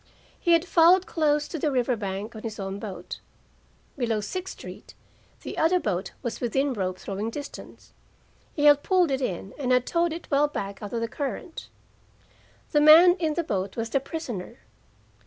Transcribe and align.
He 0.39 0.53
had 0.53 0.65
followed 0.65 1.05
close 1.05 1.47
to 1.47 1.59
the 1.59 1.69
river 1.71 1.95
bank 1.95 2.33
in 2.33 2.41
his 2.41 2.59
own 2.59 2.79
boat. 2.79 3.19
Below 3.99 4.19
Sixth 4.19 4.53
Street 4.57 4.95
the 5.43 5.59
other 5.59 5.79
boat 5.79 6.13
was 6.23 6.41
within 6.41 6.73
rope 6.73 6.97
throwing 6.97 7.29
distance. 7.29 7.93
He 8.51 8.65
had 8.65 8.81
pulled 8.81 9.11
it 9.11 9.21
in, 9.21 9.53
and 9.59 9.71
had 9.71 9.85
towed 9.85 10.11
it 10.11 10.27
well 10.31 10.47
back 10.47 10.81
out 10.81 10.91
of 10.93 11.01
the 11.01 11.07
current. 11.07 11.69
The 12.71 12.81
man 12.81 13.13
in 13.19 13.35
the 13.35 13.43
boat 13.43 13.77
was 13.77 13.91
the 13.91 13.99
prisoner. 13.99 14.61